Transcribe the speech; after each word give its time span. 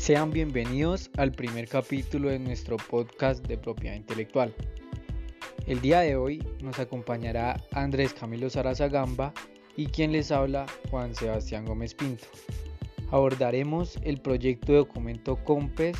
Sean 0.00 0.30
bienvenidos 0.30 1.10
al 1.18 1.30
primer 1.30 1.68
capítulo 1.68 2.30
de 2.30 2.38
nuestro 2.38 2.78
podcast 2.78 3.46
de 3.46 3.58
propiedad 3.58 3.94
intelectual. 3.94 4.54
El 5.66 5.82
día 5.82 6.00
de 6.00 6.16
hoy 6.16 6.42
nos 6.62 6.78
acompañará 6.78 7.62
Andrés 7.72 8.14
Camilo 8.14 8.48
Gamba 8.90 9.34
y 9.76 9.88
quien 9.88 10.12
les 10.12 10.32
habla 10.32 10.64
Juan 10.90 11.14
Sebastián 11.14 11.66
Gómez 11.66 11.94
Pinto. 11.94 12.24
Abordaremos 13.10 13.98
el 14.02 14.22
proyecto 14.22 14.72
de 14.72 14.78
documento 14.78 15.36
COMPES 15.44 15.98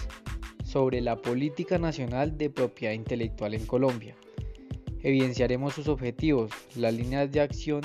sobre 0.65 1.03
la 1.03 1.17
política 1.17 1.79
nacional 1.79 2.39
de 2.39 2.49
propiedad 2.49 2.95
intelectual 2.95 3.53
en 3.53 3.67
Colombia. 3.67 4.17
Evidenciaremos 5.03 5.75
sus 5.75 5.89
objetivos, 5.89 6.51
las 6.75 6.95
líneas 6.95 7.31
de 7.33 7.43
acción 7.43 7.83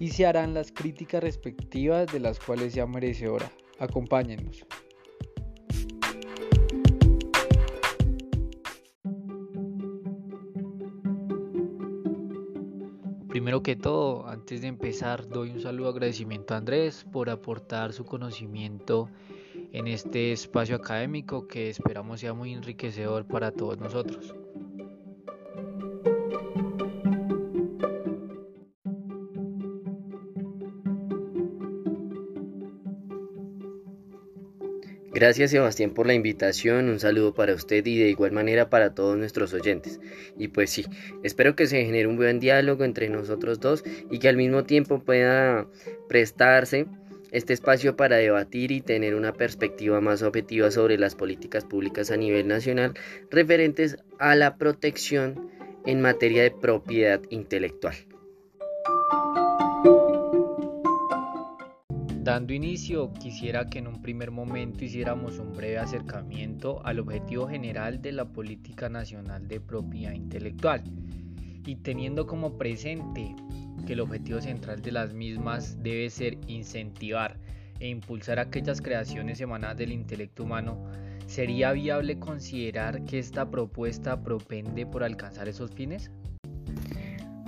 y 0.00 0.08
se 0.08 0.26
harán 0.26 0.54
las 0.54 0.72
críticas 0.72 1.22
respectivas 1.22 2.12
de 2.12 2.18
las 2.18 2.40
cuales 2.40 2.72
sea 2.72 2.86
merecedora. 2.86 3.48
Acompáñennos. 3.78 4.66
Primero 13.52 13.64
que 13.64 13.76
todo, 13.76 14.26
antes 14.28 14.62
de 14.62 14.68
empezar, 14.68 15.28
doy 15.28 15.50
un 15.50 15.60
saludo 15.60 15.88
de 15.88 15.92
agradecimiento 15.92 16.54
a 16.54 16.56
Andrés 16.56 17.04
por 17.12 17.28
aportar 17.28 17.92
su 17.92 18.06
conocimiento 18.06 19.10
en 19.74 19.88
este 19.88 20.32
espacio 20.32 20.74
académico 20.74 21.46
que 21.46 21.68
esperamos 21.68 22.20
sea 22.20 22.32
muy 22.32 22.54
enriquecedor 22.54 23.26
para 23.26 23.52
todos 23.52 23.78
nosotros. 23.78 24.34
Gracias 35.14 35.50
Sebastián 35.50 35.90
por 35.90 36.06
la 36.06 36.14
invitación, 36.14 36.88
un 36.88 36.98
saludo 36.98 37.34
para 37.34 37.54
usted 37.54 37.84
y 37.84 37.98
de 37.98 38.08
igual 38.08 38.32
manera 38.32 38.70
para 38.70 38.94
todos 38.94 39.18
nuestros 39.18 39.52
oyentes. 39.52 40.00
Y 40.38 40.48
pues 40.48 40.70
sí, 40.70 40.86
espero 41.22 41.54
que 41.54 41.66
se 41.66 41.84
genere 41.84 42.06
un 42.06 42.16
buen 42.16 42.40
diálogo 42.40 42.82
entre 42.84 43.10
nosotros 43.10 43.60
dos 43.60 43.84
y 44.10 44.18
que 44.18 44.30
al 44.30 44.38
mismo 44.38 44.64
tiempo 44.64 45.04
pueda 45.04 45.66
prestarse 46.08 46.86
este 47.30 47.52
espacio 47.52 47.94
para 47.94 48.16
debatir 48.16 48.72
y 48.72 48.80
tener 48.80 49.14
una 49.14 49.34
perspectiva 49.34 50.00
más 50.00 50.22
objetiva 50.22 50.70
sobre 50.70 50.96
las 50.96 51.14
políticas 51.14 51.66
públicas 51.66 52.10
a 52.10 52.16
nivel 52.16 52.48
nacional 52.48 52.94
referentes 53.30 53.98
a 54.18 54.34
la 54.34 54.56
protección 54.56 55.50
en 55.84 56.00
materia 56.00 56.42
de 56.42 56.52
propiedad 56.52 57.20
intelectual. 57.28 57.94
Dando 62.22 62.52
inicio, 62.54 63.12
quisiera 63.14 63.68
que 63.68 63.80
en 63.80 63.88
un 63.88 64.00
primer 64.00 64.30
momento 64.30 64.84
hiciéramos 64.84 65.40
un 65.40 65.56
breve 65.56 65.78
acercamiento 65.78 66.80
al 66.86 67.00
objetivo 67.00 67.48
general 67.48 68.00
de 68.00 68.12
la 68.12 68.26
política 68.26 68.88
nacional 68.88 69.48
de 69.48 69.58
propiedad 69.58 70.12
intelectual 70.12 70.84
y 71.66 71.74
teniendo 71.74 72.24
como 72.24 72.56
presente 72.56 73.34
que 73.88 73.94
el 73.94 74.00
objetivo 74.00 74.40
central 74.40 74.82
de 74.82 74.92
las 74.92 75.12
mismas 75.12 75.82
debe 75.82 76.08
ser 76.10 76.38
incentivar 76.46 77.40
e 77.80 77.88
impulsar 77.88 78.38
aquellas 78.38 78.80
creaciones 78.80 79.40
emanadas 79.40 79.78
del 79.78 79.90
intelecto 79.90 80.44
humano, 80.44 80.80
¿sería 81.26 81.72
viable 81.72 82.20
considerar 82.20 83.04
que 83.04 83.18
esta 83.18 83.50
propuesta 83.50 84.22
propende 84.22 84.86
por 84.86 85.02
alcanzar 85.02 85.48
esos 85.48 85.72
fines? 85.72 86.12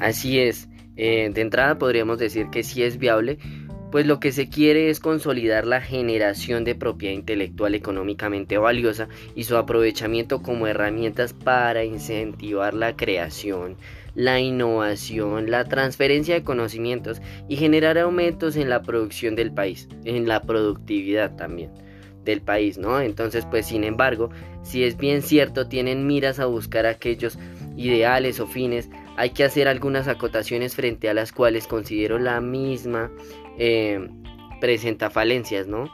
Así 0.01 0.41
es, 0.41 0.69
eh, 0.97 1.31
de 1.33 1.41
entrada 1.41 1.79
podríamos 1.79 2.19
decir 2.19 2.49
que 2.51 2.65
sí 2.65 2.83
es 2.83 2.99
viable, 2.99 3.39
pues 3.95 4.09
lo 4.09 4.19
que 4.19 4.33
se 4.33 4.49
quiere 4.49 4.91
es 4.91 4.99
consolidar 4.99 5.69
la 5.69 5.81
generación 5.81 6.65
de 6.65 6.75
propiedad 6.75 7.15
intelectual 7.15 7.77
económicamente 7.77 8.59
valiosa 8.59 9.07
y 9.37 9.45
su 9.45 9.57
aprovechamiento 9.57 10.43
como 10.43 10.67
herramientas 10.67 11.33
para 11.33 11.85
incentivar 11.85 12.75
la 12.75 12.97
creación, 12.97 13.77
la 14.17 14.41
innovación, 14.41 15.49
la 15.49 15.67
transferencia 15.67 16.35
de 16.35 16.43
conocimientos 16.43 17.23
y 17.49 17.55
generar 17.55 17.97
aumentos 17.97 18.57
en 18.57 18.69
la 18.69 18.83
producción 18.83 19.37
del 19.37 19.55
país, 19.55 19.89
en 20.05 20.27
la 20.27 20.43
productividad 20.43 21.37
también 21.37 21.71
del 22.25 22.41
país, 22.41 22.79
¿no? 22.79 23.01
Entonces, 23.01 23.47
pues 23.49 23.67
sin 23.67 23.85
embargo, 23.85 24.31
si 24.65 24.83
es 24.83 24.97
bien 24.97 25.23
cierto, 25.23 25.69
tienen 25.69 26.05
miras 26.05 26.41
a 26.41 26.47
buscar 26.47 26.87
aquellos 26.87 27.39
ideales 27.77 28.41
o 28.41 28.49
fines, 28.49 28.91
hay 29.17 29.31
que 29.31 29.45
hacer 29.45 29.69
algunas 29.69 30.09
acotaciones 30.09 30.75
frente 30.75 31.09
a 31.09 31.15
las 31.15 31.33
cuales 31.33 31.67
considero 31.67 32.19
la 32.19 32.41
misma 32.41 33.11
eh, 33.59 34.09
presenta 34.61 35.11
falencias, 35.11 35.67
¿no? 35.67 35.91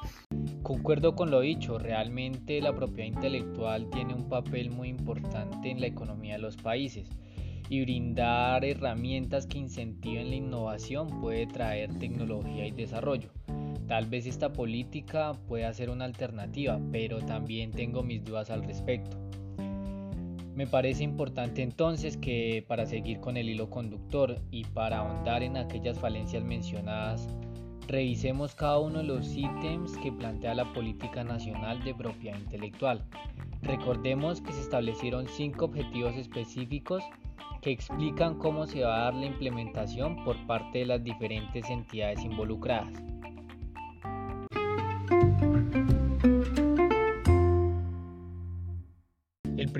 Concuerdo 0.62 1.14
con 1.14 1.31
lo 1.31 1.41
dicho, 1.41 1.78
realmente 1.78 2.60
la 2.60 2.75
propiedad 2.75 3.08
intelectual 3.08 3.91
tiene 3.91 4.14
un 4.14 4.28
papel 4.28 4.70
muy 4.70 4.88
importante 4.88 5.70
en 5.70 5.81
la 5.81 5.88
economía 5.88 6.34
de 6.34 6.42
los 6.42 6.56
países 6.56 7.08
y 7.69 7.82
brindar 7.82 8.64
herramientas 8.64 9.47
que 9.47 9.58
incentiven 9.58 10.31
la 10.31 10.37
innovación 10.37 11.20
puede 11.20 11.47
traer 11.47 11.98
tecnología 11.98 12.66
y 12.66 12.72
desarrollo. 12.72 13.31
Tal 13.87 14.06
vez 14.06 14.26
esta 14.26 14.52
política 14.52 15.32
pueda 15.48 15.72
ser 15.72 15.91
una 15.91 16.04
alternativa, 16.04 16.81
pero 16.92 17.19
también 17.20 17.72
tengo 17.72 18.02
mis 18.02 18.25
dudas 18.25 18.50
al 18.50 18.62
respecto. 18.62 19.16
Me 20.60 20.66
parece 20.66 21.04
importante 21.04 21.62
entonces 21.62 22.19
que 22.19 22.62
para 22.69 22.84
seguir 22.84 23.19
con 23.19 23.38
el 23.38 23.48
hilo 23.48 23.71
conductor 23.71 24.37
y 24.50 24.65
para 24.65 24.98
ahondar 24.98 25.43
en 25.43 25.56
aquellas 25.56 25.98
falencias 25.98 26.44
mencionadas, 26.44 27.26
Revisemos 27.88 28.54
cada 28.54 28.78
uno 28.78 28.99
de 28.99 29.04
los 29.04 29.34
ítems 29.34 29.97
que 29.97 30.12
plantea 30.12 30.54
la 30.54 30.70
Política 30.75 31.25
Nacional 31.25 31.82
de 31.82 31.94
Propiedad 31.94 32.38
Intelectual. 32.38 33.03
Recordemos 33.62 34.43
que 34.43 34.53
se 34.53 34.60
establecieron 34.60 35.26
cinco 35.28 35.65
objetivos 35.65 36.15
específicos 36.16 37.03
que 37.62 37.70
explican 37.70 38.37
cómo 38.37 38.66
se 38.66 38.82
va 38.82 38.97
a 38.97 39.04
dar 39.04 39.15
la 39.15 39.26
implementación 39.26 40.22
por 40.25 40.37
parte 40.47 40.81
de 40.81 40.87
las 40.87 41.03
diferentes 41.03 41.70
entidades 41.70 42.22
involucradas. 42.22 43.03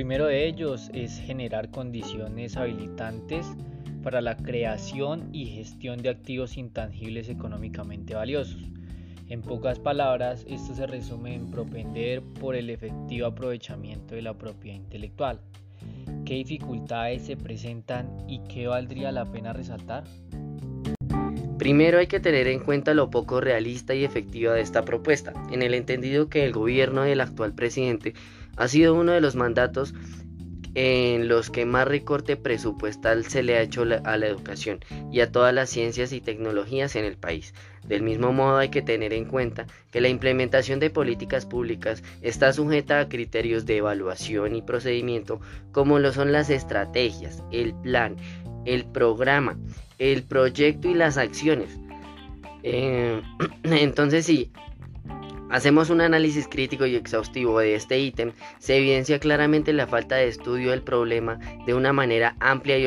Primero 0.01 0.29
de 0.29 0.47
ellos 0.47 0.91
es 0.95 1.19
generar 1.19 1.71
condiciones 1.71 2.57
habilitantes 2.57 3.47
para 4.03 4.23
la 4.23 4.35
creación 4.35 5.29
y 5.31 5.45
gestión 5.45 6.01
de 6.01 6.09
activos 6.09 6.57
intangibles 6.57 7.29
económicamente 7.29 8.15
valiosos. 8.15 8.63
En 9.29 9.43
pocas 9.43 9.79
palabras, 9.79 10.47
esto 10.49 10.75
se 10.75 10.87
resume 10.87 11.35
en 11.35 11.51
propender 11.51 12.23
por 12.23 12.57
el 12.57 12.71
efectivo 12.71 13.27
aprovechamiento 13.27 14.15
de 14.15 14.23
la 14.23 14.33
propiedad 14.33 14.79
intelectual. 14.79 15.39
¿Qué 16.25 16.33
dificultades 16.37 17.27
se 17.27 17.37
presentan 17.37 18.25
y 18.27 18.41
qué 18.45 18.69
valdría 18.69 19.13
la 19.13 19.31
pena 19.31 19.53
resaltar? 19.53 20.05
Primero 21.59 21.99
hay 21.99 22.07
que 22.07 22.21
tener 22.21 22.47
en 22.47 22.61
cuenta 22.61 22.95
lo 22.95 23.11
poco 23.11 23.43
realista 23.43 23.95
y 23.95 24.05
efectiva 24.05 24.55
de 24.55 24.63
esta 24.63 24.83
propuesta, 24.83 25.35
en 25.53 25.61
el 25.61 25.75
entendido 25.75 26.31
que 26.31 26.47
el 26.47 26.53
gobierno 26.53 27.03
del 27.03 27.21
actual 27.21 27.53
presidente 27.53 28.15
ha 28.61 28.69
sido 28.69 28.95
uno 28.95 29.13
de 29.13 29.23
los 29.23 29.37
mandatos 29.37 29.95
en 30.75 31.29
los 31.29 31.49
que 31.49 31.65
más 31.65 31.89
recorte 31.89 32.37
presupuestal 32.37 33.25
se 33.25 33.43
le 33.43 33.57
ha 33.57 33.63
hecho 33.63 33.83
a 33.83 34.17
la 34.19 34.27
educación 34.27 34.81
y 35.11 35.21
a 35.21 35.33
todas 35.33 35.55
las 35.55 35.71
ciencias 35.71 36.13
y 36.13 36.21
tecnologías 36.21 36.95
en 36.95 37.07
el 37.07 37.17
país. 37.17 37.55
Del 37.89 38.03
mismo 38.03 38.35
modo 38.35 38.59
hay 38.59 38.69
que 38.69 38.83
tener 38.83 39.15
en 39.15 39.25
cuenta 39.25 39.67
que 39.91 40.03
la 40.03 40.09
implementación 40.09 40.79
de 40.79 40.91
políticas 40.91 41.47
públicas 41.47 42.03
está 42.21 42.53
sujeta 42.53 43.01
a 43.01 43.09
criterios 43.09 43.65
de 43.65 43.79
evaluación 43.79 44.55
y 44.55 44.61
procedimiento 44.61 45.41
como 45.73 45.99
lo 45.99 46.13
son 46.13 46.31
las 46.31 46.51
estrategias, 46.51 47.43
el 47.51 47.75
plan, 47.75 48.17
el 48.67 48.85
programa, 48.85 49.59
el 49.99 50.23
proyecto 50.23 50.89
y 50.91 50.95
las 50.95 51.17
acciones. 51.17 51.81
Eh, 52.63 53.23
entonces 53.65 54.27
sí, 54.27 54.53
hacemos 55.51 55.91
un 55.91 56.01
análisis 56.01 56.49
crítico 56.49 56.87
y 56.87 56.97
exhaustivo 56.97 57.59
de 57.59 57.75
este 57.75 57.99
ítem, 57.99 58.33
se 58.59 58.77
evidencia 58.77 59.19
claramente 59.19 59.73
la 59.73 59.87
falta 59.87 60.17
de 60.17 60.29
estudio 60.29 60.71
del 60.71 60.83
problema 60.83 61.39
de 61.67 61.75
una 61.75 61.93
manera 61.93 62.37
amplia 62.41 62.79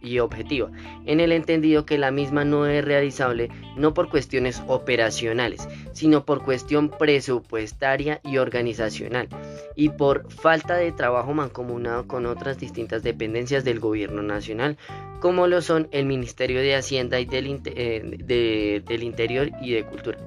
y, 0.00 0.18
objetiva, 0.18 0.70
en 1.06 1.20
el 1.20 1.32
entendido 1.32 1.84
que 1.84 1.98
la 1.98 2.10
misma 2.10 2.44
no 2.44 2.66
es 2.66 2.84
realizable 2.84 3.50
no 3.76 3.94
por 3.94 4.08
cuestiones 4.08 4.62
operacionales, 4.66 5.68
sino 5.92 6.24
por 6.24 6.44
cuestión 6.44 6.88
presupuestaria 6.88 8.20
y 8.24 8.38
organizacional, 8.38 9.28
y 9.76 9.90
por 9.90 10.30
falta 10.30 10.76
de 10.76 10.92
trabajo 10.92 11.34
mancomunado 11.34 12.06
con 12.06 12.26
otras 12.26 12.58
distintas 12.58 13.02
dependencias 13.02 13.64
del 13.64 13.80
gobierno 13.80 14.22
nacional, 14.22 14.76
como 15.20 15.46
lo 15.46 15.62
son 15.62 15.88
el 15.92 16.06
Ministerio 16.06 16.60
de 16.60 16.74
Hacienda 16.74 17.20
y 17.20 17.26
del, 17.26 17.60
eh, 17.64 18.82
del 18.84 19.02
Interior 19.02 19.50
y 19.60 19.72
de 19.72 19.84
Cultura. 19.84 20.18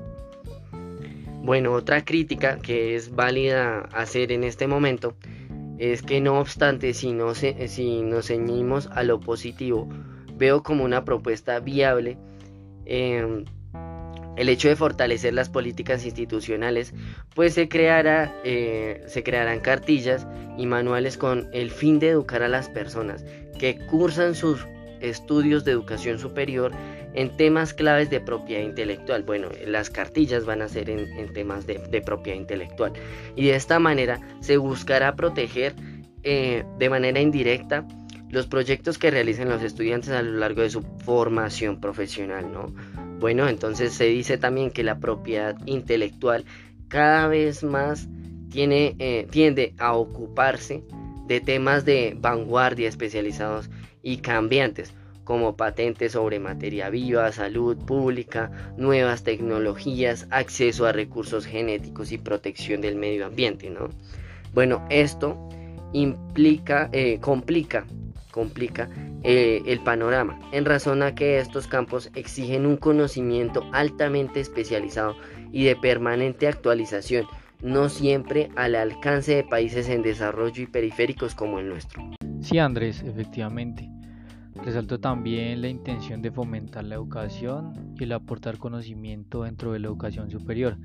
Bueno, 1.45 1.73
otra 1.73 2.03
crítica 2.03 2.57
que 2.57 2.95
es 2.95 3.13
válida 3.13 3.81
hacer 3.93 4.31
en 4.31 4.43
este 4.43 4.65
momento 4.65 5.15
es 5.77 6.01
que 6.01 6.19
no 6.19 6.39
obstante, 6.39 6.91
si, 6.95 7.13
no 7.13 7.35
si 7.35 8.01
nos 8.01 8.25
ceñimos 8.29 8.87
a 8.87 9.03
lo 9.03 9.19
positivo, 9.19 9.87
veo 10.39 10.63
como 10.63 10.83
una 10.83 11.05
propuesta 11.05 11.59
viable, 11.59 12.17
em, 12.87 13.45
el 14.37 14.49
hecho 14.49 14.69
de 14.69 14.75
fortalecer 14.75 15.35
las 15.35 15.49
políticas 15.49 16.03
institucionales, 16.03 16.95
pues 17.35 17.53
se, 17.53 17.69
eh, 17.71 19.03
se 19.05 19.23
crearán 19.23 19.59
cartillas 19.59 20.25
y 20.57 20.65
manuales 20.65 21.15
con 21.15 21.47
el 21.53 21.69
fin 21.69 21.99
de 21.99 22.09
educar 22.09 22.41
a 22.41 22.47
las 22.47 22.69
personas 22.69 23.23
que 23.59 23.77
cursan 23.85 24.33
sus 24.33 24.65
estudios 25.09 25.65
de 25.65 25.71
educación 25.71 26.19
superior 26.19 26.71
en 27.13 27.35
temas 27.37 27.73
claves 27.73 28.09
de 28.09 28.19
propiedad 28.19 28.61
intelectual. 28.61 29.23
Bueno, 29.23 29.49
las 29.65 29.89
cartillas 29.89 30.45
van 30.45 30.61
a 30.61 30.67
ser 30.67 30.89
en, 30.89 31.33
temas 31.33 31.65
de, 31.65 32.01
propiedad 32.01 32.37
intelectual. 32.37 32.93
Y 33.35 33.45
de 33.45 33.55
esta 33.55 33.79
manera 33.79 34.19
se 34.41 34.57
buscará 34.57 35.15
proteger 35.15 35.75
eh, 36.23 36.63
de 36.77 36.89
manera 36.89 37.19
indirecta 37.19 37.87
los 38.29 38.47
proyectos 38.47 38.97
que 38.97 39.11
realicen 39.11 39.49
los 39.49 39.61
estudiantes 39.61 40.09
a 40.09 40.21
lo 40.21 40.39
largo 40.39 40.61
de 40.61 40.69
su 40.69 40.81
formación 40.81 41.79
profesional, 41.79 42.51
¿no? 42.51 42.73
Bueno, 43.19 43.47
entonces 43.47 43.93
se 43.93 44.05
dice 44.05 44.37
también 44.37 44.71
que 44.71 44.83
la 44.83 44.99
propiedad 44.99 45.55
intelectual 45.65 46.43
cada 46.89 47.27
vez 47.27 47.63
más 47.63 48.09
tiene, 48.49 48.95
eh, 48.99 49.27
tiende 49.31 49.73
a 49.77 49.93
ocuparse 49.93 50.83
de 51.27 51.41
temas 51.41 51.85
de 51.85 52.15
vanguardia 52.19 52.89
especializados 52.89 53.69
y 54.05 54.17
cambiantes, 54.17 54.93
como 55.23 55.57
patentes 55.57 56.11
sobre 56.11 56.39
materia 56.39 56.91
viva, 56.91 57.31
salud 57.31 57.75
pública, 57.75 58.51
nuevas 58.77 59.23
tecnologías, 59.23 60.27
acceso 60.29 60.85
a 60.85 60.91
recursos 60.91 61.47
genéticos 61.47 62.11
y 62.11 62.19
protección 62.19 62.81
del 62.81 62.95
medio 62.95 63.25
ambiente, 63.25 63.71
¿no? 63.71 63.89
Bueno, 64.53 64.85
esto 64.91 65.49
implica, 65.91 66.89
eh, 66.93 67.17
complica 67.19 67.85
complica 68.29 68.89
eh, 69.23 69.61
el 69.65 69.79
panorama, 69.79 70.37
en 70.51 70.65
razón 70.65 71.01
a 71.01 71.15
que 71.15 71.39
estos 71.39 71.67
campos 71.67 72.11
exigen 72.15 72.65
un 72.65 72.75
conocimiento 72.75 73.63
altamente 73.71 74.41
especializado 74.41 75.15
y 75.53 75.63
de 75.63 75.77
permanente 75.77 76.49
actualización, 76.49 77.25
no 77.61 77.87
siempre 77.87 78.49
al 78.57 78.75
alcance 78.75 79.37
de 79.37 79.43
países 79.45 79.87
en 79.87 80.01
desarrollo 80.01 80.61
y 80.61 80.67
periféricos 80.67 81.33
como 81.33 81.59
el 81.59 81.69
nuestro. 81.69 82.03
Sí, 82.41 82.59
Andrés, 82.59 83.01
efectivamente. 83.07 83.94
Resalto 84.63 84.99
también 84.99 85.61
la 85.61 85.67
intención 85.67 86.21
de 86.21 86.31
fomentar 86.31 86.83
la 86.85 86.95
educación 86.95 87.93
y 87.99 88.03
el 88.03 88.13
aportar 88.13 88.57
conocimiento 88.57 89.43
dentro 89.43 89.73
de 89.73 89.79
la 89.79 89.87
educación 89.87 90.31
superior. 90.31 90.77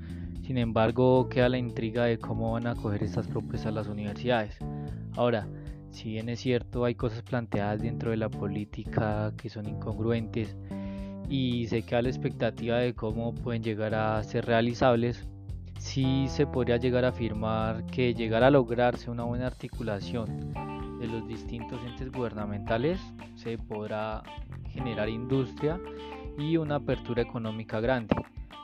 Sin 0.43 0.57
embargo, 0.57 1.29
queda 1.29 1.49
la 1.49 1.57
intriga 1.57 2.05
de 2.05 2.19
cómo 2.19 2.51
van 2.51 2.67
a 2.67 2.71
acoger 2.71 3.03
estas 3.03 3.27
propuestas 3.27 3.73
las 3.73 3.87
universidades. 3.87 4.57
Ahora, 5.15 5.47
si 5.91 6.09
bien 6.09 6.29
es 6.29 6.39
cierto, 6.41 6.85
hay 6.85 6.95
cosas 6.95 7.21
planteadas 7.23 7.81
dentro 7.81 8.11
de 8.11 8.17
la 8.17 8.29
política 8.29 9.33
que 9.37 9.49
son 9.49 9.67
incongruentes 9.67 10.55
y 11.29 11.67
se 11.67 11.83
queda 11.83 12.01
la 12.01 12.09
expectativa 12.09 12.77
de 12.77 12.93
cómo 12.93 13.33
pueden 13.33 13.63
llegar 13.63 13.95
a 13.95 14.21
ser 14.23 14.45
realizables, 14.45 15.27
sí 15.79 16.27
se 16.27 16.45
podría 16.45 16.77
llegar 16.77 17.05
a 17.05 17.09
afirmar 17.09 17.85
que 17.85 18.13
llegar 18.13 18.43
a 18.43 18.51
lograrse 18.51 19.09
una 19.09 19.23
buena 19.23 19.47
articulación 19.47 20.70
de 21.01 21.07
los 21.07 21.27
distintos 21.27 21.81
entes 21.83 22.11
gubernamentales 22.11 22.99
se 23.35 23.57
podrá 23.57 24.21
generar 24.69 25.09
industria 25.09 25.79
y 26.37 26.57
una 26.57 26.75
apertura 26.75 27.23
económica 27.23 27.79
grande. 27.79 28.15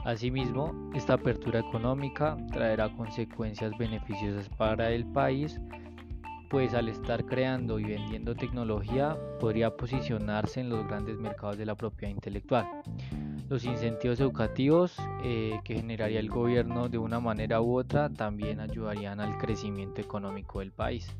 Asimismo, 0.06 0.90
esta 0.94 1.14
apertura 1.14 1.60
económica 1.60 2.38
traerá 2.54 2.90
consecuencias 2.96 3.78
beneficiosas 3.78 4.48
para 4.50 4.92
el 4.92 5.06
país 5.06 5.60
pues 6.50 6.74
al 6.74 6.88
estar 6.88 7.26
creando 7.26 7.78
y 7.78 7.84
vendiendo 7.84 8.34
tecnología 8.34 9.18
podría 9.40 9.76
posicionarse 9.76 10.62
en 10.62 10.70
los 10.70 10.88
grandes 10.88 11.18
mercados 11.18 11.58
de 11.58 11.66
la 11.66 11.76
propiedad 11.76 12.14
intelectual. 12.14 12.68
Los 13.50 13.66
incentivos 13.66 14.20
educativos 14.20 14.96
eh, 15.24 15.60
que 15.64 15.76
generaría 15.76 16.20
el 16.20 16.30
gobierno 16.30 16.88
de 16.88 16.98
una 16.98 17.20
manera 17.20 17.62
u 17.62 17.78
otra 17.78 18.10
también 18.10 18.60
ayudarían 18.60 19.20
al 19.20 19.38
crecimiento 19.38 20.00
económico 20.00 20.60
del 20.60 20.72
país. 20.72 21.14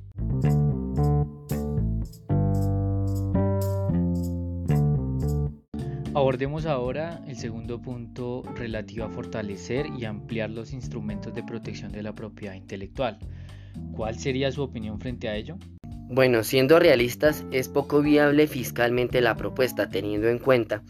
Abordemos 6.18 6.66
ahora 6.66 7.22
el 7.28 7.36
segundo 7.36 7.80
punto 7.80 8.42
relativo 8.56 9.06
a 9.06 9.10
fortalecer 9.10 9.86
y 10.00 10.06
ampliar 10.06 10.50
los 10.50 10.74
instrumentos 10.74 11.32
de 11.36 11.44
protección 11.44 11.92
de 11.92 12.02
la 12.02 12.16
propiedad 12.16 12.56
intelectual. 12.56 13.20
¿Cuál 13.92 14.18
sería 14.18 14.52
su 14.52 14.64
opinión 14.64 15.00
frente 15.00 15.30
a 15.30 15.36
ello? 15.36 15.60
Bueno, 16.10 16.44
siendo 16.44 16.80
realistas, 16.80 17.46
es 17.52 17.70
poco 17.70 18.02
viable 18.02 18.48
fiscalmente 18.48 19.22
la 19.22 19.36
propuesta, 19.36 19.90
teniendo 19.90 20.28
en 20.28 20.40
cuenta 20.40 20.82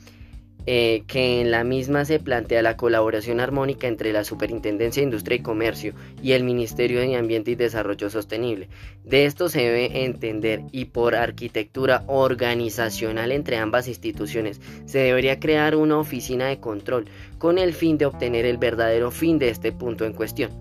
eh, 0.70 1.06
que 1.08 1.40
en 1.40 1.50
la 1.50 1.64
misma 1.64 2.04
se 2.04 2.20
plantea 2.20 2.62
la 2.62 2.76
colaboración 2.76 3.40
armónica 3.40 3.88
entre 3.88 4.12
la 4.12 4.26
Superintendencia 4.26 5.00
de 5.00 5.06
Industria 5.06 5.38
y 5.38 5.42
Comercio 5.42 5.94
y 6.22 6.34
el 6.34 6.44
Ministerio 6.44 7.00
de 7.00 7.16
Ambiente 7.16 7.52
y 7.52 7.56
Desarrollo 7.56 8.10
Sostenible. 8.10 8.68
De 9.06 9.24
esto 9.24 9.48
se 9.48 9.62
debe 9.62 10.04
entender 10.04 10.64
y 10.74 10.84
por 10.84 11.16
arquitectura 11.16 12.04
organizacional 12.08 13.32
entre 13.32 13.56
ambas 13.56 13.88
instituciones 13.88 14.60
se 14.84 15.00
debería 15.00 15.40
crear 15.40 15.74
una 15.74 16.00
oficina 16.00 16.48
de 16.48 16.60
control 16.60 17.06
con 17.38 17.60
el 17.60 17.74
fin 17.74 17.98
de 17.98 18.06
obtener 18.08 18.46
el 18.46 18.58
verdadero 18.58 19.10
fin 19.10 19.40
de 19.40 19.48
este 19.48 19.72
punto 19.72 20.04
en 20.04 20.12
cuestión. 20.12 20.52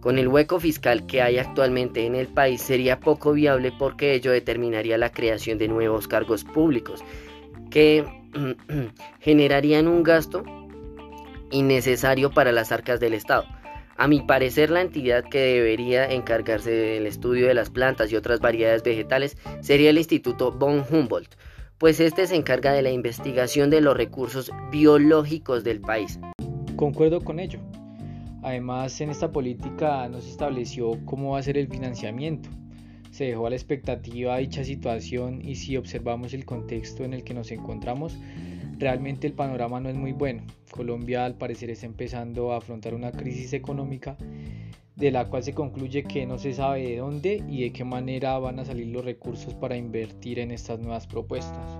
Con 0.00 0.18
el 0.18 0.26
hueco 0.26 0.58
fiscal 0.58 1.06
que 1.06 1.22
hay 1.22 1.38
actualmente 1.38 2.04
en 2.04 2.16
el 2.16 2.26
país 2.26 2.62
sería 2.62 2.98
poco 2.98 3.32
viable 3.32 3.72
porque 3.78 4.14
ello 4.14 4.32
determinaría 4.32 4.98
la 4.98 5.12
creación 5.12 5.56
de 5.56 5.68
nuevos 5.68 6.08
cargos 6.08 6.42
públicos 6.42 7.04
que 7.70 8.04
generarían 9.20 9.88
un 9.88 10.02
gasto 10.02 10.44
innecesario 11.50 12.30
para 12.30 12.52
las 12.52 12.72
arcas 12.72 13.00
del 13.00 13.14
Estado. 13.14 13.44
A 13.98 14.08
mi 14.08 14.20
parecer, 14.20 14.70
la 14.70 14.82
entidad 14.82 15.24
que 15.24 15.38
debería 15.38 16.10
encargarse 16.10 16.70
del 16.70 17.06
estudio 17.06 17.46
de 17.46 17.54
las 17.54 17.70
plantas 17.70 18.12
y 18.12 18.16
otras 18.16 18.40
variedades 18.40 18.82
vegetales 18.82 19.38
sería 19.60 19.90
el 19.90 19.96
Instituto 19.96 20.52
von 20.52 20.84
Humboldt, 20.90 21.34
pues 21.78 22.00
este 22.00 22.26
se 22.26 22.36
encarga 22.36 22.72
de 22.72 22.82
la 22.82 22.90
investigación 22.90 23.70
de 23.70 23.80
los 23.80 23.96
recursos 23.96 24.50
biológicos 24.70 25.64
del 25.64 25.80
país. 25.80 26.18
Concuerdo 26.76 27.22
con 27.22 27.40
ello. 27.40 27.60
Además, 28.42 29.00
en 29.00 29.10
esta 29.10 29.32
política 29.32 30.08
no 30.08 30.20
se 30.20 30.30
estableció 30.30 30.92
cómo 31.04 31.32
va 31.32 31.38
a 31.38 31.42
ser 31.42 31.56
el 31.56 31.68
financiamiento. 31.68 32.50
Se 33.16 33.24
dejó 33.24 33.46
a 33.46 33.48
la 33.48 33.56
expectativa 33.56 34.36
dicha 34.36 34.62
situación 34.62 35.40
y 35.42 35.54
si 35.54 35.78
observamos 35.78 36.34
el 36.34 36.44
contexto 36.44 37.02
en 37.02 37.14
el 37.14 37.24
que 37.24 37.32
nos 37.32 37.50
encontramos, 37.50 38.18
realmente 38.76 39.26
el 39.26 39.32
panorama 39.32 39.80
no 39.80 39.88
es 39.88 39.94
muy 39.94 40.12
bueno. 40.12 40.42
Colombia 40.70 41.24
al 41.24 41.34
parecer 41.34 41.70
está 41.70 41.86
empezando 41.86 42.52
a 42.52 42.58
afrontar 42.58 42.92
una 42.92 43.12
crisis 43.12 43.54
económica 43.54 44.18
de 44.96 45.10
la 45.10 45.30
cual 45.30 45.42
se 45.42 45.54
concluye 45.54 46.04
que 46.04 46.26
no 46.26 46.36
se 46.36 46.52
sabe 46.52 46.82
de 46.82 46.98
dónde 46.98 47.42
y 47.48 47.62
de 47.62 47.72
qué 47.72 47.84
manera 47.84 48.38
van 48.38 48.58
a 48.58 48.66
salir 48.66 48.88
los 48.88 49.02
recursos 49.02 49.54
para 49.54 49.78
invertir 49.78 50.38
en 50.38 50.50
estas 50.50 50.78
nuevas 50.78 51.06
propuestas. 51.06 51.78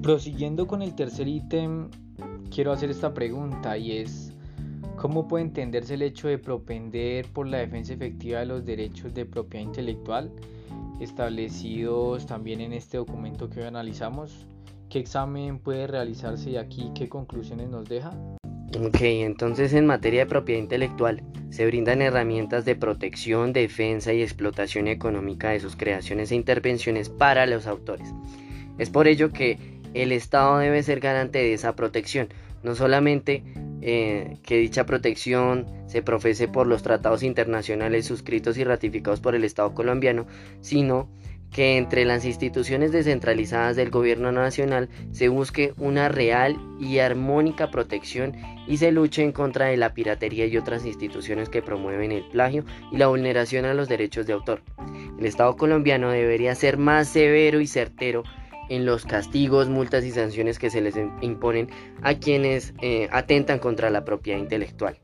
Prosiguiendo 0.00 0.66
con 0.66 0.80
el 0.80 0.94
tercer 0.94 1.28
ítem, 1.28 1.90
quiero 2.50 2.72
hacer 2.72 2.88
esta 2.88 3.12
pregunta 3.12 3.76
y 3.76 3.98
es, 3.98 4.31
¿cómo 4.96 5.28
puede 5.28 5.44
entenderse 5.44 5.94
el 5.94 6.02
hecho 6.02 6.28
de 6.28 6.38
propender 6.38 7.26
por 7.26 7.46
la 7.46 7.58
defensa 7.58 7.92
efectiva 7.92 8.40
de 8.40 8.46
los 8.46 8.64
derechos 8.64 9.14
de 9.14 9.26
propiedad 9.26 9.66
intelectual 9.66 10.30
establecidos 11.00 12.26
también 12.26 12.60
en 12.60 12.72
este 12.72 12.96
documento 12.96 13.50
que 13.50 13.60
hoy 13.60 13.66
analizamos? 13.66 14.46
¿Qué 14.88 14.98
examen 14.98 15.58
puede 15.58 15.86
realizarse 15.86 16.50
y 16.50 16.56
aquí 16.56 16.90
qué 16.94 17.08
conclusiones 17.08 17.68
nos 17.70 17.88
deja? 17.88 18.10
Ok, 18.78 19.00
entonces 19.00 19.74
en 19.74 19.86
materia 19.86 20.20
de 20.20 20.26
propiedad 20.26 20.60
intelectual 20.60 21.22
se 21.50 21.66
brindan 21.66 22.00
herramientas 22.00 22.64
de 22.64 22.74
protección, 22.74 23.52
defensa 23.52 24.14
y 24.14 24.22
explotación 24.22 24.88
económica 24.88 25.50
de 25.50 25.60
sus 25.60 25.76
creaciones 25.76 26.30
e 26.30 26.36
intervenciones 26.36 27.10
para 27.10 27.46
los 27.46 27.66
autores. 27.66 28.14
Es 28.78 28.88
por 28.88 29.08
ello 29.08 29.30
que 29.30 29.58
el 29.92 30.12
Estado 30.12 30.58
debe 30.58 30.82
ser 30.82 31.00
garante 31.00 31.38
de 31.38 31.52
esa 31.52 31.76
protección, 31.76 32.28
no 32.62 32.74
solamente 32.74 33.42
eh, 33.82 34.38
que 34.44 34.58
dicha 34.58 34.86
protección 34.86 35.66
se 35.86 36.02
profese 36.02 36.46
por 36.46 36.68
los 36.68 36.82
tratados 36.82 37.24
internacionales 37.24 38.06
suscritos 38.06 38.56
y 38.56 38.64
ratificados 38.64 39.20
por 39.20 39.34
el 39.34 39.42
Estado 39.42 39.74
colombiano, 39.74 40.26
sino 40.60 41.08
que 41.52 41.76
entre 41.76 42.04
las 42.04 42.24
instituciones 42.24 42.92
descentralizadas 42.92 43.76
del 43.76 43.90
gobierno 43.90 44.32
nacional 44.32 44.88
se 45.10 45.28
busque 45.28 45.74
una 45.76 46.08
real 46.08 46.56
y 46.80 46.98
armónica 46.98 47.70
protección 47.70 48.36
y 48.66 48.78
se 48.78 48.90
luche 48.90 49.22
en 49.22 49.32
contra 49.32 49.66
de 49.66 49.76
la 49.76 49.92
piratería 49.92 50.46
y 50.46 50.56
otras 50.56 50.86
instituciones 50.86 51.48
que 51.48 51.60
promueven 51.60 52.12
el 52.12 52.24
plagio 52.24 52.64
y 52.90 52.96
la 52.96 53.08
vulneración 53.08 53.64
a 53.66 53.74
los 53.74 53.88
derechos 53.88 54.26
de 54.26 54.32
autor. 54.32 54.62
El 55.18 55.26
Estado 55.26 55.56
colombiano 55.56 56.10
debería 56.10 56.54
ser 56.54 56.78
más 56.78 57.08
severo 57.08 57.60
y 57.60 57.66
certero 57.66 58.22
en 58.72 58.86
los 58.86 59.04
castigos, 59.04 59.68
multas 59.68 60.02
y 60.02 60.12
sanciones 60.12 60.58
que 60.58 60.70
se 60.70 60.80
les 60.80 60.96
imponen 61.20 61.68
a 62.00 62.14
quienes 62.14 62.72
eh, 62.80 63.06
atentan 63.12 63.58
contra 63.58 63.90
la 63.90 64.02
propiedad 64.02 64.38
intelectual. 64.38 64.98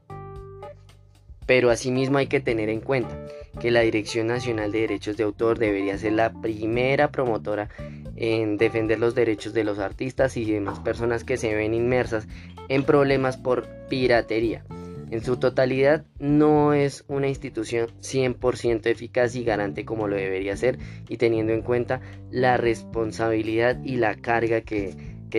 Pero 1.44 1.68
asimismo 1.70 2.16
hay 2.16 2.28
que 2.28 2.40
tener 2.40 2.70
en 2.70 2.80
cuenta 2.80 3.26
que 3.60 3.70
la 3.70 3.80
Dirección 3.80 4.26
Nacional 4.26 4.72
de 4.72 4.80
Derechos 4.80 5.18
de 5.18 5.24
Autor 5.24 5.58
debería 5.58 5.98
ser 5.98 6.14
la 6.14 6.32
primera 6.32 7.10
promotora 7.10 7.68
en 8.16 8.56
defender 8.56 8.98
los 8.98 9.14
derechos 9.14 9.52
de 9.52 9.64
los 9.64 9.78
artistas 9.78 10.38
y 10.38 10.50
demás 10.50 10.80
personas 10.80 11.24
que 11.24 11.36
se 11.36 11.54
ven 11.54 11.74
inmersas 11.74 12.26
en 12.70 12.84
problemas 12.84 13.36
por 13.36 13.68
piratería. 13.90 14.64
En 15.10 15.24
su 15.24 15.38
totalidad 15.38 16.04
no 16.18 16.74
es 16.74 17.04
una 17.08 17.28
institución 17.28 17.88
100% 18.00 18.86
eficaz 18.86 19.34
y 19.36 19.44
garante 19.44 19.84
como 19.84 20.06
lo 20.06 20.16
debería 20.16 20.56
ser 20.56 20.78
y 21.08 21.16
teniendo 21.16 21.52
en 21.52 21.62
cuenta 21.62 22.00
la 22.30 22.56
responsabilidad 22.58 23.82
y 23.82 23.96
la 23.96 24.16
carga 24.16 24.60
que, 24.60 24.94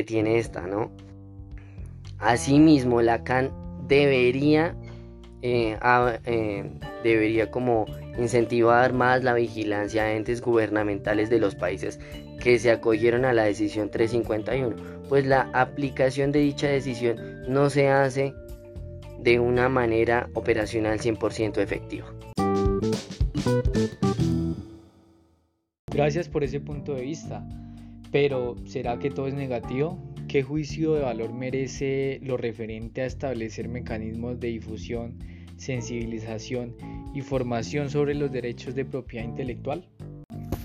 tiene 0.06 0.40
esta, 0.40 0.66
¿no? 0.66 0.92
Asimismo, 2.20 3.02
la 3.02 3.24
CAN 3.24 3.52
debería, 3.88 4.76
eh, 5.42 5.78
eh, 6.26 6.72
debería 7.04 7.52
como 7.52 7.86
incentivar 8.18 8.94
más 8.94 9.24
la 9.24 9.34
vigilancia 9.34 10.06
de 10.06 10.16
entes 10.16 10.42
gubernamentales 10.42 11.30
de 11.30 11.40
los 11.40 11.56
países 11.56 12.00
que 12.40 12.60
se 12.60 12.72
acogieron 12.72 13.26
a 13.26 13.34
la 13.34 13.44
decisión 13.44 13.90
351, 13.90 14.76
pues 15.10 15.26
la 15.26 15.50
aplicación 15.54 16.32
de 16.32 16.40
dicha 16.40 16.68
decisión 16.68 17.44
no 17.48 17.70
se 17.70 17.90
hace 17.90 18.34
de 19.22 19.40
una 19.40 19.70
manera 19.70 20.30
operacional 20.34 21.00
100% 21.00 21.58
efectiva. 21.62 22.14
Gracias 25.92 26.30
por 26.30 26.44
ese 26.44 26.60
punto 26.60 26.94
de 26.96 27.02
vista, 27.02 27.46
pero 28.12 28.56
¿será 28.66 29.00
que 29.00 29.10
todo 29.10 29.28
es 29.28 29.34
negativo? 29.34 30.00
¿Qué 30.28 30.44
juicio 30.44 30.94
de 30.94 31.02
valor 31.02 31.34
merece 31.34 32.20
lo 32.24 32.38
referente 32.38 33.02
a 33.02 33.06
establecer 33.06 33.68
mecanismos 33.68 34.40
de 34.40 34.50
difusión, 34.50 35.18
sensibilización 35.58 36.76
y 37.14 37.22
formación 37.22 37.90
sobre 37.90 38.16
los 38.16 38.32
derechos 38.32 38.76
de 38.76 38.86
propiedad 38.86 39.26
intelectual? 39.26 39.88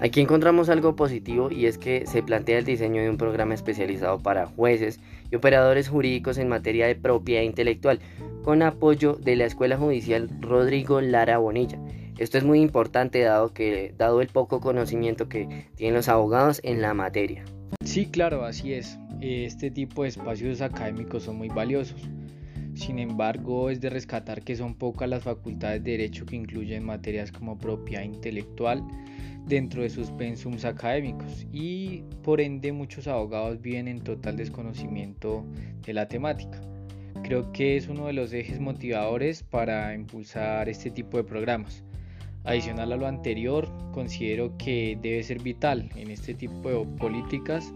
Aquí 0.00 0.20
encontramos 0.20 0.68
algo 0.68 0.96
positivo 0.96 1.50
y 1.50 1.66
es 1.66 1.78
que 1.78 2.04
se 2.06 2.23
plantea 2.23 2.58
el 2.58 2.64
diseño 2.64 3.00
de 3.00 3.08
un 3.08 3.16
programa 3.16 3.54
especializado 3.54 4.18
para 4.18 4.46
jueces 4.46 5.00
y 5.30 5.37
operadores 5.37 5.88
jurídicos 5.88 6.37
en 6.37 6.49
materia 6.49 6.87
de 6.87 6.94
propiedad 6.94 7.42
intelectual, 7.42 8.00
con 8.44 8.62
apoyo 8.62 9.14
de 9.14 9.36
la 9.36 9.46
Escuela 9.46 9.78
Judicial 9.78 10.28
Rodrigo 10.40 11.00
Lara 11.00 11.38
Bonilla. 11.38 11.78
Esto 12.18 12.36
es 12.36 12.44
muy 12.44 12.60
importante 12.60 13.20
dado, 13.20 13.54
que, 13.54 13.94
dado 13.96 14.20
el 14.20 14.28
poco 14.28 14.60
conocimiento 14.60 15.28
que 15.30 15.66
tienen 15.76 15.96
los 15.96 16.08
abogados 16.08 16.60
en 16.62 16.82
la 16.82 16.92
materia. 16.92 17.42
Sí, 17.84 18.06
claro, 18.06 18.44
así 18.44 18.74
es. 18.74 18.98
Este 19.22 19.70
tipo 19.70 20.02
de 20.02 20.10
espacios 20.10 20.60
académicos 20.60 21.22
son 21.22 21.38
muy 21.38 21.48
valiosos. 21.48 22.00
Sin 22.74 22.98
embargo, 22.98 23.70
es 23.70 23.80
de 23.80 23.88
rescatar 23.88 24.42
que 24.42 24.56
son 24.56 24.74
pocas 24.74 25.08
las 25.08 25.22
facultades 25.22 25.82
de 25.82 25.92
derecho 25.92 26.26
que 26.26 26.36
incluyen 26.36 26.84
materias 26.84 27.32
como 27.32 27.56
propiedad 27.56 28.02
intelectual 28.02 28.84
dentro 29.46 29.82
de 29.82 29.90
sus 29.90 30.10
pensums 30.10 30.64
académicos 30.64 31.46
y 31.52 32.02
por 32.22 32.40
ende 32.40 32.72
muchos 32.72 33.06
abogados 33.06 33.60
viven 33.60 33.88
en 33.88 34.00
total 34.00 34.36
desconocimiento 34.36 35.46
de 35.84 35.94
la 35.94 36.08
temática. 36.08 36.60
Creo 37.24 37.50
que 37.52 37.78
es 37.78 37.88
uno 37.88 38.06
de 38.06 38.12
los 38.12 38.34
ejes 38.34 38.60
motivadores 38.60 39.42
para 39.42 39.94
impulsar 39.94 40.68
este 40.68 40.90
tipo 40.90 41.16
de 41.16 41.24
programas. 41.24 41.82
Adicional 42.44 42.92
a 42.92 42.96
lo 42.96 43.06
anterior, 43.06 43.66
considero 43.92 44.54
que 44.58 44.98
debe 45.00 45.22
ser 45.22 45.40
vital 45.40 45.88
en 45.96 46.10
este 46.10 46.34
tipo 46.34 46.68
de 46.68 46.84
políticas 46.98 47.72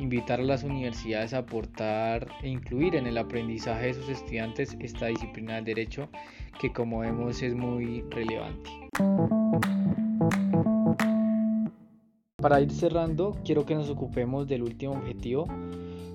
invitar 0.00 0.40
a 0.40 0.42
las 0.42 0.64
universidades 0.64 1.32
a 1.32 1.38
aportar 1.38 2.26
e 2.42 2.48
incluir 2.48 2.96
en 2.96 3.06
el 3.06 3.18
aprendizaje 3.18 3.86
de 3.86 3.94
sus 3.94 4.08
estudiantes 4.08 4.76
esta 4.80 5.06
disciplina 5.06 5.54
del 5.54 5.64
derecho 5.64 6.08
que 6.60 6.72
como 6.72 6.98
vemos 6.98 7.40
es 7.40 7.54
muy 7.54 8.02
relevante. 8.10 8.68
Para 12.38 12.60
ir 12.60 12.72
cerrando, 12.72 13.38
quiero 13.44 13.64
que 13.64 13.76
nos 13.76 13.88
ocupemos 13.88 14.48
del 14.48 14.62
último 14.62 14.94
objetivo 14.94 15.46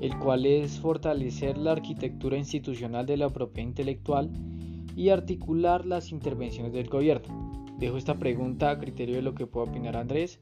el 0.02 0.18
cual 0.18 0.46
es 0.46 0.80
fortalecer 0.80 1.58
la 1.58 1.72
arquitectura 1.72 2.38
institucional 2.38 3.06
de 3.06 3.18
la 3.18 3.30
propiedad 3.30 3.68
intelectual 3.68 4.32
y 4.96 5.10
articular 5.10 5.86
las 5.86 6.12
intervenciones 6.12 6.74
del 6.74 6.90
gobierno. 6.90 7.66
Dejo 7.80 7.98
esta 7.98 8.18
pregunta 8.18 8.72
a 8.72 8.80
criterio 8.80 9.16
de 9.16 9.22
lo 9.22 9.36
que 9.36 9.46
pueda 9.46 9.70
opinar 9.70 9.96
Andrés 9.96 10.40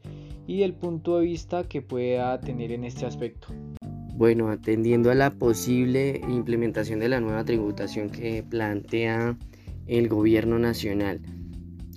y 0.47 0.61
el 0.61 0.73
punto 0.73 1.17
de 1.17 1.25
vista 1.25 1.67
que 1.67 1.81
pueda 1.81 2.39
tener 2.39 2.71
en 2.71 2.85
este 2.85 3.05
aspecto. 3.05 3.47
Bueno, 4.13 4.49
atendiendo 4.49 5.11
a 5.11 5.15
la 5.15 5.31
posible 5.31 6.21
implementación 6.29 6.99
de 6.99 7.09
la 7.09 7.19
nueva 7.19 7.43
tributación 7.43 8.09
que 8.09 8.43
plantea 8.43 9.37
el 9.87 10.07
gobierno 10.07 10.57
nacional, 10.57 11.19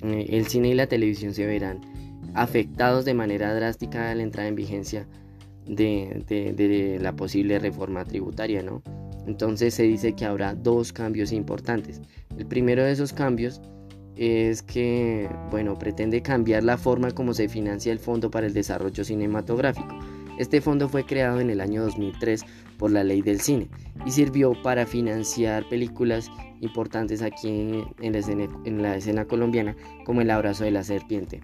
eh, 0.03 0.27
el 0.31 0.47
cine 0.47 0.71
y 0.71 0.75
la 0.75 0.89
televisión 0.89 1.33
se 1.35 1.47
verán 1.47 1.81
afectados 2.35 3.05
de 3.05 3.15
manera 3.15 3.55
drástica 3.55 4.11
a 4.11 4.15
la 4.15 4.23
entrada 4.23 4.49
en 4.49 4.55
vigencia 4.55 5.09
de, 5.69 6.99
la 7.01 7.15
posible 7.15 7.59
reforma 7.59 8.05
tributaria, 8.05 8.63
¿no? 8.63 8.83
Entonces 9.27 9.75
se 9.75 9.83
dice 9.83 10.15
que 10.15 10.25
habrá 10.25 10.55
dos 10.55 10.93
cambios 10.93 11.33
importantes. 11.33 12.01
El 12.37 12.47
primero 12.47 12.83
de 12.83 12.93
esos 12.93 13.13
cambios 13.13 13.61
es 14.17 14.63
que, 14.63 15.29
bueno, 15.51 15.79
pretende 15.79 16.23
cambiar 16.23 16.65
la 16.65 16.79
forma 16.79 17.11
como 17.11 17.35
se 17.35 17.49
financia 17.49 17.93
el 17.93 17.99
Fondo 17.99 18.31
para 18.31 18.47
el 18.47 18.55
Desarrollo 18.55 19.05
Cinematográfico. 19.05 19.95
Este 20.39 20.61
fondo 20.61 20.89
fue 20.89 21.05
creado 21.05 21.41
en 21.41 21.51
el 21.51 21.61
año 21.61 21.83
2003 21.83 22.45
por 22.79 22.93
la 22.93 23.03
ley 23.05 23.23
del 23.23 23.41
cine 23.41 23.69
y 24.07 24.13
sirvió 24.13 24.53
para 24.63 24.87
financiar 24.87 25.69
películas 25.69 26.31
importantes 26.61 27.23
aquí 27.23 27.85
en 28.01 28.13
la 28.13 28.19
escena, 28.19 28.49
en 28.65 28.83
la 28.83 28.97
escena 28.97 29.25
colombiana 29.25 29.77
como 30.05 30.21
El 30.21 30.31
abrazo 30.31 30.65
de 30.65 30.71
la 30.71 30.85
serpiente. 30.85 31.41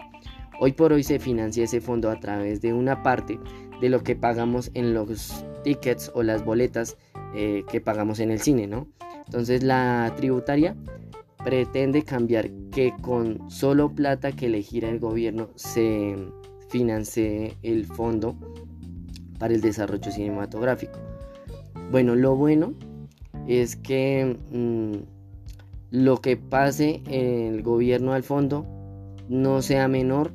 Hoy 0.59 0.71
por 0.71 0.93
hoy 0.93 1.03
se 1.03 1.19
financia 1.19 1.65
ese 1.65 1.81
fondo 1.81 2.09
a 2.09 2.19
través 2.19 2.61
de 2.61 2.71
una 2.71 3.03
parte 3.03 3.37
de 3.81 3.89
lo 3.89 4.03
que 4.03 4.15
pagamos 4.15 4.71
en 4.73 4.93
los 4.93 5.45
tickets 5.63 6.11
o 6.13 6.23
las 6.23 6.43
boletas 6.43 6.97
eh, 7.33 7.63
que 7.69 7.81
pagamos 7.81 8.19
en 8.19 8.31
el 8.31 8.39
cine, 8.39 8.67
¿no? 8.67 8.87
Entonces 9.25 9.63
la 9.63 10.13
tributaria 10.15 10.75
pretende 11.43 12.03
cambiar 12.03 12.49
que 12.71 12.93
con 13.01 13.49
solo 13.51 13.93
plata 13.93 14.31
que 14.31 14.49
le 14.49 14.61
gira 14.61 14.89
el 14.89 14.99
gobierno 14.99 15.49
se 15.55 16.15
financie 16.69 17.57
el 17.61 17.85
fondo 17.85 18.35
para 19.37 19.53
el 19.53 19.61
desarrollo 19.61 20.11
cinematográfico. 20.11 20.99
Bueno, 21.91 22.15
lo 22.15 22.35
bueno 22.35 22.73
es 23.47 23.75
que 23.75 24.37
mm, 24.51 24.93
lo 25.91 26.17
que 26.17 26.37
pase 26.37 27.03
el 27.07 27.61
gobierno 27.61 28.13
al 28.13 28.23
fondo 28.23 28.65
no 29.29 29.61
sea 29.61 29.87
menor 29.87 30.31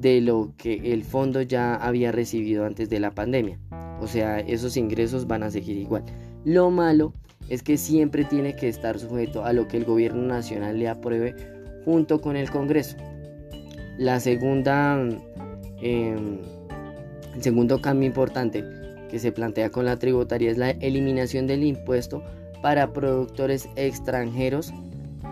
de 0.00 0.20
lo 0.20 0.52
que 0.56 0.92
el 0.92 1.04
fondo 1.04 1.42
ya 1.42 1.74
había 1.74 2.10
recibido 2.10 2.64
antes 2.64 2.88
de 2.88 3.00
la 3.00 3.10
pandemia. 3.10 3.58
O 4.00 4.06
sea, 4.06 4.40
esos 4.40 4.76
ingresos 4.76 5.26
van 5.26 5.42
a 5.42 5.50
seguir 5.50 5.76
igual. 5.76 6.04
Lo 6.44 6.70
malo 6.70 7.12
es 7.48 7.62
que 7.62 7.76
siempre 7.76 8.24
tiene 8.24 8.56
que 8.56 8.68
estar 8.68 8.98
sujeto 8.98 9.44
a 9.44 9.52
lo 9.52 9.68
que 9.68 9.76
el 9.76 9.84
gobierno 9.84 10.22
nacional 10.22 10.78
le 10.78 10.88
apruebe 10.88 11.34
junto 11.84 12.20
con 12.20 12.36
el 12.36 12.50
Congreso. 12.50 12.96
La 13.98 14.20
segunda, 14.20 14.98
em, 15.82 16.38
el 17.34 17.42
segundo 17.42 17.82
cambio 17.82 18.06
importante 18.06 18.64
que 19.10 19.18
se 19.18 19.32
plantea 19.32 19.70
con 19.70 19.84
la 19.84 19.98
tributaria 19.98 20.50
es 20.50 20.56
la 20.56 20.70
eliminación 20.70 21.46
del 21.46 21.64
impuesto 21.64 22.22
para 22.62 22.92
productores 22.92 23.68
extranjeros 23.76 24.72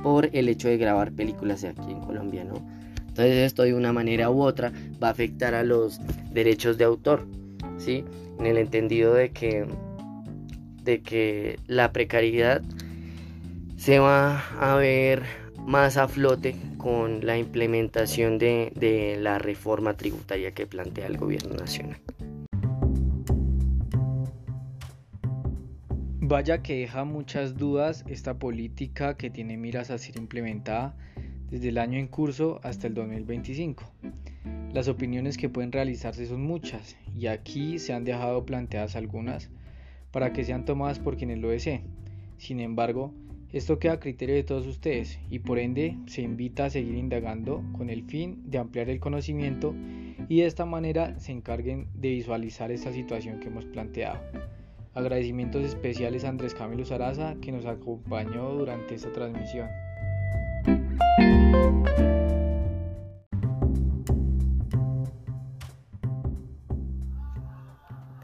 por 0.02 0.28
el 0.32 0.48
hecho 0.48 0.68
de 0.68 0.76
grabar 0.76 1.12
películas 1.12 1.64
aquí 1.64 1.92
en 1.92 2.00
Colombia, 2.00 2.44
¿no? 2.44 2.77
Entonces 3.18 3.46
esto 3.46 3.64
de 3.64 3.74
una 3.74 3.92
manera 3.92 4.30
u 4.30 4.42
otra 4.42 4.72
va 5.02 5.08
a 5.08 5.10
afectar 5.10 5.52
a 5.52 5.64
los 5.64 6.00
derechos 6.30 6.78
de 6.78 6.84
autor, 6.84 7.26
¿sí? 7.76 8.04
En 8.38 8.46
el 8.46 8.58
entendido 8.58 9.12
de 9.12 9.30
que, 9.30 9.66
de 10.84 11.02
que 11.02 11.58
la 11.66 11.92
precariedad 11.92 12.62
se 13.76 13.98
va 13.98 14.44
a 14.60 14.76
ver 14.76 15.24
más 15.66 15.96
a 15.96 16.06
flote 16.06 16.54
con 16.76 17.26
la 17.26 17.36
implementación 17.36 18.38
de, 18.38 18.70
de 18.76 19.16
la 19.20 19.40
reforma 19.40 19.94
tributaria 19.94 20.52
que 20.52 20.68
plantea 20.68 21.08
el 21.08 21.16
gobierno 21.16 21.56
nacional. 21.56 21.98
Vaya 26.20 26.62
que 26.62 26.76
deja 26.76 27.02
muchas 27.02 27.56
dudas 27.56 28.04
esta 28.06 28.38
política 28.38 29.16
que 29.16 29.28
tiene 29.28 29.56
miras 29.56 29.90
a 29.90 29.98
ser 29.98 30.18
implementada 30.18 30.94
desde 31.50 31.68
el 31.68 31.78
año 31.78 31.98
en 31.98 32.08
curso 32.08 32.60
hasta 32.62 32.86
el 32.86 32.94
2025. 32.94 33.84
Las 34.72 34.88
opiniones 34.88 35.38
que 35.38 35.48
pueden 35.48 35.72
realizarse 35.72 36.26
son 36.26 36.42
muchas 36.42 36.96
y 37.16 37.26
aquí 37.26 37.78
se 37.78 37.92
han 37.92 38.04
dejado 38.04 38.44
planteadas 38.44 38.96
algunas 38.96 39.50
para 40.10 40.32
que 40.32 40.44
sean 40.44 40.64
tomadas 40.64 40.98
por 40.98 41.16
quienes 41.16 41.38
lo 41.38 41.48
deseen. 41.48 41.82
Sin 42.36 42.60
embargo, 42.60 43.12
esto 43.52 43.78
queda 43.78 43.94
a 43.94 44.00
criterio 44.00 44.34
de 44.34 44.42
todos 44.42 44.66
ustedes 44.66 45.18
y 45.30 45.38
por 45.38 45.58
ende 45.58 45.96
se 46.06 46.20
invita 46.20 46.66
a 46.66 46.70
seguir 46.70 46.96
indagando 46.96 47.64
con 47.72 47.88
el 47.88 48.04
fin 48.04 48.42
de 48.44 48.58
ampliar 48.58 48.90
el 48.90 49.00
conocimiento 49.00 49.74
y 50.28 50.40
de 50.40 50.46
esta 50.46 50.66
manera 50.66 51.18
se 51.18 51.32
encarguen 51.32 51.88
de 51.94 52.10
visualizar 52.10 52.70
esta 52.70 52.92
situación 52.92 53.40
que 53.40 53.48
hemos 53.48 53.64
planteado. 53.64 54.20
Agradecimientos 54.92 55.64
especiales 55.64 56.24
a 56.24 56.28
Andrés 56.28 56.54
Camilo 56.54 56.84
Saraza 56.84 57.36
que 57.40 57.52
nos 57.52 57.64
acompañó 57.64 58.50
durante 58.52 58.94
esta 58.94 59.12
transmisión. 59.12 59.68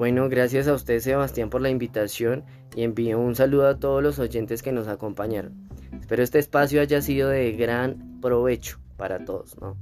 Bueno, 0.05 0.29
gracias 0.29 0.69
a 0.69 0.75
usted 0.75 0.99
Sebastián 0.99 1.49
por 1.49 1.63
la 1.63 1.71
invitación 1.71 2.45
y 2.77 2.83
envío 2.83 3.19
un 3.19 3.35
saludo 3.35 3.69
a 3.69 3.79
todos 3.79 4.03
los 4.03 4.19
oyentes 4.19 4.63
que 4.63 4.71
nos 4.71 4.87
acompañaron. 4.87 5.67
Espero 5.99 6.23
este 6.23 6.39
espacio 6.39 6.83
haya 6.83 7.01
sido 7.01 7.31
de 7.31 7.53
gran 7.53 8.21
provecho 8.21 8.79
para 8.99 9.25
todos, 9.25 9.57
¿no? 9.61 9.79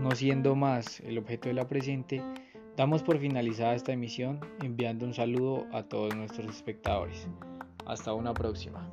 No 0.00 0.10
siendo 0.16 0.56
más 0.56 0.98
el 0.98 1.18
objeto 1.18 1.48
de 1.48 1.54
la 1.54 1.68
presente, 1.68 2.24
damos 2.76 3.02
por 3.02 3.18
finalizada 3.18 3.74
esta 3.74 3.92
emisión 3.92 4.40
enviando 4.62 5.06
un 5.06 5.14
saludo 5.14 5.66
a 5.72 5.82
todos 5.82 6.14
nuestros 6.14 6.48
espectadores. 6.48 7.26
Hasta 7.86 8.12
una 8.12 8.34
próxima. 8.34 8.88